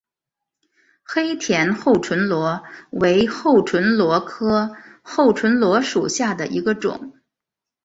[1.03, 7.13] 黑田厚唇螺为厚唇螺科厚唇螺属下的一个种。